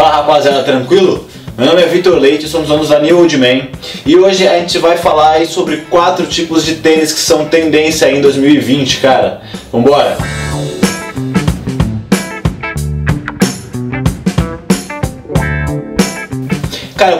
[0.00, 1.28] Fala rapaziada, tranquilo?
[1.58, 3.68] Meu nome é Vitor Leite, somos donos da New Old Man
[4.06, 8.22] e hoje a gente vai falar sobre quatro tipos de tênis que são tendência em
[8.22, 9.42] 2020, cara.
[9.70, 10.39] Vambora!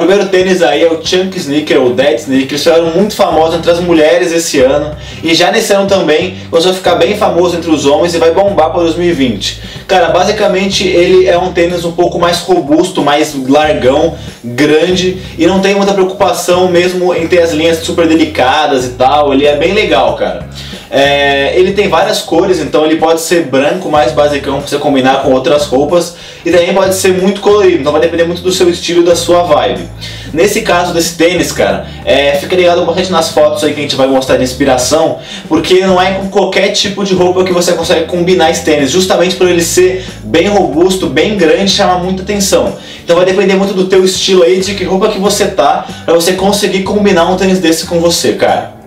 [0.00, 3.70] Primeiro tênis aí é o Chunk Sneaker, ou Dead Sneaker, eles ficaram muito famosos entre
[3.70, 7.70] as mulheres esse ano e já nesse ano também começou a ficar bem famoso entre
[7.70, 9.60] os homens e vai bombar para 2020.
[9.86, 15.60] Cara, basicamente ele é um tênis um pouco mais robusto, mais largão, grande e não
[15.60, 19.74] tem muita preocupação mesmo em ter as linhas super delicadas e tal, ele é bem
[19.74, 20.48] legal, cara.
[20.90, 25.22] É, ele tem várias cores, então ele pode ser branco, mais basicão, para você combinar
[25.22, 28.68] com outras roupas, e também pode ser muito colorido, então vai depender muito do seu
[28.68, 29.88] estilo e da sua vibe.
[30.32, 33.94] Nesse caso desse tênis, cara, é, fica ligado bastante nas fotos aí que a gente
[33.94, 35.18] vai mostrar de inspiração,
[35.48, 39.36] porque não é com qualquer tipo de roupa que você consegue combinar esse tênis, justamente
[39.36, 42.76] por ele ser bem robusto, bem grande, chama muita atenção.
[43.04, 46.14] Então vai depender muito do teu estilo aí, de que roupa que você tá, para
[46.14, 48.79] você conseguir combinar um tênis desse com você, cara.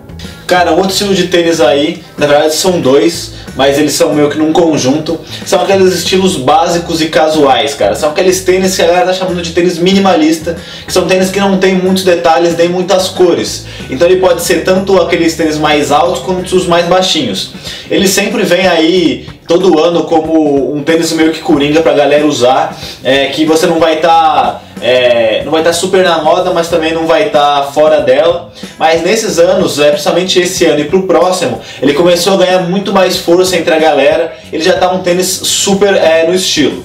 [0.53, 4.37] Cara, outro estilo de tênis aí, na verdade são dois, mas eles são meio que
[4.37, 5.19] num conjunto.
[5.47, 7.95] São aqueles estilos básicos e casuais, cara.
[7.95, 11.39] São aqueles tênis que a galera tá chamando de tênis minimalista, que são tênis que
[11.39, 13.65] não tem muitos detalhes nem muitas cores.
[13.89, 17.49] Então ele pode ser tanto aqueles tênis mais altos quanto os mais baixinhos.
[17.89, 22.79] Ele sempre vem aí todo ano como um tênis meio que coringa pra galera usar,
[23.03, 24.11] é, que você não vai estar.
[24.11, 27.71] Tá é, não vai estar tá super na moda, mas também não vai estar tá
[27.71, 28.51] fora dela.
[28.77, 32.91] Mas nesses anos, é, principalmente esse ano e pro próximo, ele começou a ganhar muito
[32.91, 34.35] mais força entre a galera.
[34.51, 36.83] Ele já tá um tênis super é, no estilo.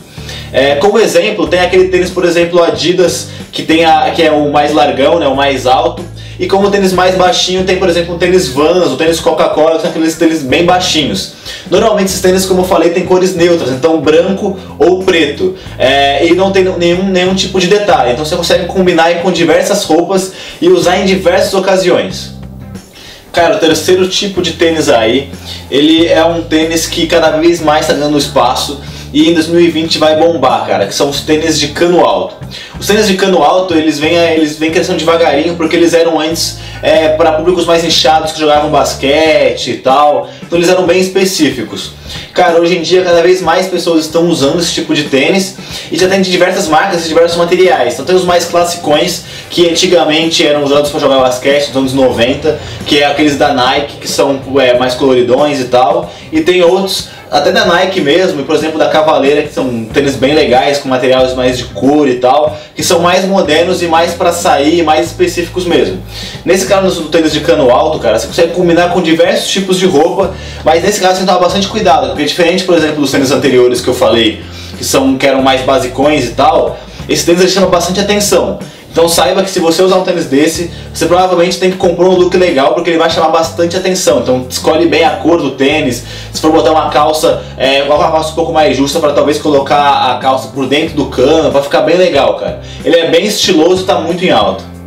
[0.53, 4.51] É, como exemplo, tem aquele tênis, por exemplo, Adidas, que, tem a, que é o
[4.51, 6.05] mais largão, né, o mais alto.
[6.39, 9.83] E como tênis mais baixinho, tem, por exemplo, um tênis Vans, o tênis Coca-Cola, que
[9.83, 11.33] são aqueles tênis bem baixinhos.
[11.69, 15.57] Normalmente esses tênis, como eu falei, tem cores neutras, então branco ou preto.
[15.77, 18.13] É, e não tem nenhum, nenhum tipo de detalhe.
[18.13, 22.39] Então você consegue combinar com diversas roupas e usar em diversas ocasiões.
[23.33, 25.31] Cara, o terceiro tipo de tênis aí,
[25.69, 28.81] ele é um tênis que cada vez mais está ganhando espaço
[29.13, 32.37] e em 2020 vai bombar, cara, que são os tênis de cano alto.
[32.79, 36.59] Os tênis de cano alto, eles vêm, eles vêm crescendo devagarinho porque eles eram antes
[36.83, 41.93] é, para públicos mais inchados que jogavam basquete e tal, então eles eram bem específicos.
[42.33, 45.57] Cara, hoje em dia cada vez mais pessoas estão usando esse tipo de tênis
[45.91, 47.95] e já tem de diversas marcas e diversos materiais.
[47.95, 52.59] Então tem os mais classicões que antigamente eram usados para jogar basquete nos anos 90,
[52.87, 57.09] que é aqueles da Nike que são é, mais coloridões e tal, e tem outros
[57.31, 60.89] até da Nike mesmo, e por exemplo da Cavaleira, que são tênis bem legais, com
[60.89, 65.07] materiais mais de cor e tal, que são mais modernos e mais para sair, mais
[65.07, 66.03] específicos mesmo.
[66.45, 69.87] Nesse caso do tênis de cano alto, cara, você consegue combinar com diversos tipos de
[69.87, 73.11] roupa, mas nesse caso você tem que tomar bastante cuidado, porque diferente, por exemplo, dos
[73.11, 74.43] tênis anteriores que eu falei,
[74.77, 76.79] que, são, que eram mais basicões e tal,
[77.09, 78.59] esse tênis ele chama bastante atenção.
[78.91, 82.15] Então saiba que se você usar um tênis desse, você provavelmente tem que comprar um
[82.15, 84.21] look legal porque ele vai chamar bastante atenção.
[84.21, 86.05] Então escolhe bem a cor do tênis.
[86.33, 90.11] Se for botar uma calça, é, uma calça um pouco mais justa para talvez colocar
[90.11, 92.61] a calça por dentro do cano, vai ficar bem legal, cara.
[92.85, 94.78] Ele é bem estiloso, tá muito em alta.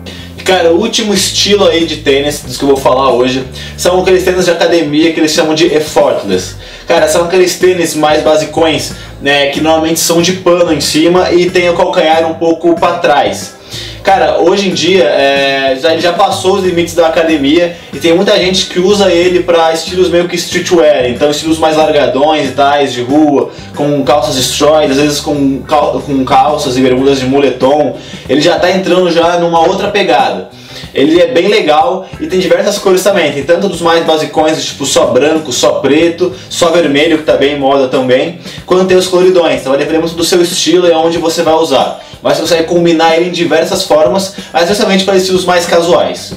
[0.44, 3.46] Cara, o último estilo aí de tênis dos que eu vou falar hoje
[3.78, 6.56] são aqueles tênis de academia que eles chamam de effortless.
[6.88, 11.50] Cara, são aqueles tênis mais basicões, né, que normalmente são de pano em cima e
[11.50, 13.61] tem o calcanhar um pouco para trás.
[14.04, 18.36] Cara, hoje em dia é, já, já passou os limites da academia e tem muita
[18.38, 22.94] gente que usa ele para estilos meio que streetwear, então estilos mais largadões e tais,
[22.94, 27.96] de rua, com calças destroyed, às vezes com, cal, com calças e bermudas de moletom.
[28.28, 30.50] Ele já está entrando já numa outra pegada.
[30.94, 33.32] Ele é bem legal e tem diversas cores também.
[33.32, 37.54] Tem tanto dos mais basicões, tipo só branco, só preto, só vermelho, que tá bem
[37.54, 39.62] em moda também, quanto tem os coloridões.
[39.62, 42.02] Então vai depender muito do seu estilo e aonde você vai usar.
[42.22, 46.34] Mas você consegue combinar ele em diversas formas, mas justamente para estilos mais casuais.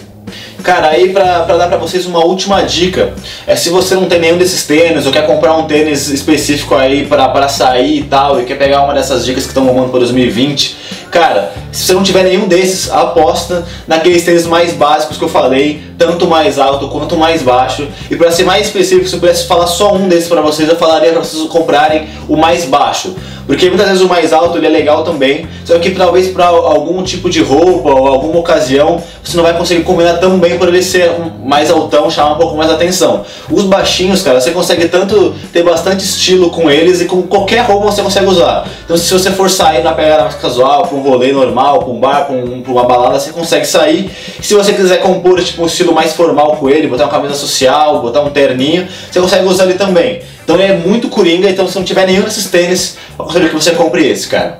[0.64, 3.12] Cara, aí pra, pra dar pra vocês uma última dica,
[3.46, 7.04] é se você não tem nenhum desses tênis ou quer comprar um tênis específico aí
[7.04, 9.98] pra, pra sair e tal, e quer pegar uma dessas dicas que estão rolando para
[9.98, 10.74] 2020,
[11.10, 15.82] cara, se você não tiver nenhum desses, aposta naqueles tênis mais básicos que eu falei,
[15.98, 17.86] tanto mais alto quanto mais baixo.
[18.10, 20.76] E para ser mais específico, se eu pudesse falar só um desses para vocês, eu
[20.76, 23.14] falaria para vocês comprarem o mais baixo.
[23.46, 27.02] Porque muitas vezes o mais alto ele é legal também, só que talvez para algum
[27.02, 30.82] tipo de roupa ou alguma ocasião você não vai conseguir combinar tão bem por ele
[30.82, 31.10] ser
[31.42, 33.24] mais altão, chamar um pouco mais atenção.
[33.50, 37.90] Os baixinhos, cara, você consegue tanto ter bastante estilo com eles e com qualquer roupa
[37.90, 38.66] você consegue usar.
[38.84, 42.00] Então se você for sair na pegada mais casual, para um rolê normal, para um
[42.00, 44.10] bar, para um, uma balada, você consegue sair.
[44.38, 47.34] E se você quiser compor tipo, um estilo mais formal com ele, botar uma camisa
[47.34, 50.20] social, botar um terninho, você consegue usar ele também.
[50.44, 53.70] Então é muito coringa, então se não tiver nenhum desses tênis, eu aconselho que você
[53.72, 54.58] compre esse, cara.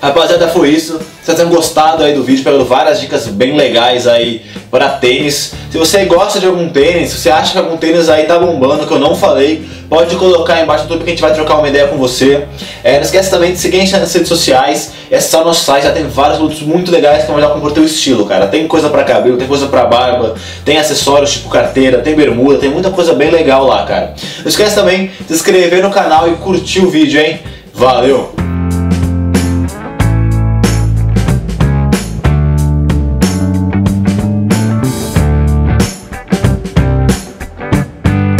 [0.00, 1.00] Rapaziada, foi isso.
[1.22, 5.52] Vocês tenham gostado aí do vídeo, pegando várias dicas bem legais aí para tênis.
[5.70, 8.86] Se você gosta de algum tênis, se você acha que algum tênis aí tá bombando,
[8.86, 11.58] que eu não falei, pode colocar aí embaixo do YouTube que a gente vai trocar
[11.58, 12.44] uma ideia com você.
[12.82, 14.92] É, não esquece também de seguir a gente nas redes sociais.
[15.10, 17.70] É o nosso site, já tem vários produtos muito legais que vão melhor com o
[17.70, 18.46] teu estilo, cara.
[18.46, 20.34] Tem coisa para cabelo, tem coisa para barba,
[20.64, 24.14] tem acessórios tipo carteira, tem bermuda, tem muita coisa bem legal lá, cara.
[24.40, 27.40] Não esquece também de se inscrever no canal e curtir o vídeo, hein?
[27.74, 28.51] Valeu!